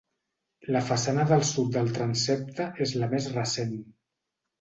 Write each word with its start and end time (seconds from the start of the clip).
La 0.75 0.79
façana 0.85 1.25
del 1.31 1.43
sud 1.49 1.69
del 1.75 1.91
transsepte 1.97 2.67
és 2.87 2.95
la 3.03 3.11
més 3.13 3.29
recent. 3.37 3.77